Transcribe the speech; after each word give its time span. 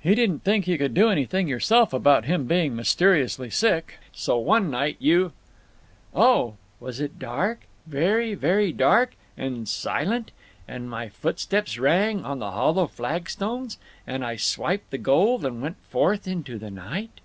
He 0.00 0.14
didn't 0.14 0.44
think 0.44 0.68
you 0.68 0.78
could 0.78 0.94
do 0.94 1.08
anything 1.10 1.48
yourself 1.48 1.92
about 1.92 2.24
him 2.24 2.44
being 2.44 2.76
mysteriously 2.76 3.50
sick. 3.50 3.98
So 4.12 4.38
one 4.38 4.70
night 4.70 4.94
you—" 5.00 5.32
"Oh, 6.14 6.54
was 6.78 7.00
it 7.00 7.18
dark? 7.18 7.62
Very 7.88 8.34
very 8.34 8.70
dark? 8.70 9.16
And 9.36 9.68
silent? 9.68 10.30
And 10.68 10.88
my 10.88 11.08
footsteps 11.08 11.78
rang 11.80 12.24
on 12.24 12.38
the 12.38 12.52
hollow 12.52 12.86
flagstones? 12.86 13.76
And 14.06 14.24
I 14.24 14.36
swiped 14.36 14.92
the 14.92 14.98
gold 14.98 15.44
and 15.44 15.60
went 15.60 15.78
forth 15.90 16.28
into 16.28 16.58
the 16.60 16.70
night?" 16.70 17.20